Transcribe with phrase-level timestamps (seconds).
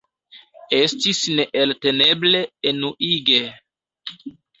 [0.77, 3.43] Estis neelteneble enuige.